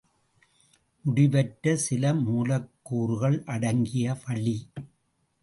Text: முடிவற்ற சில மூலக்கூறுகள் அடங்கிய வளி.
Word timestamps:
முடிவற்ற 1.05 1.75
சில 1.75 2.13
மூலக்கூறுகள் 2.15 3.43
அடங்கிய 3.45 4.17
வளி. 4.25 4.57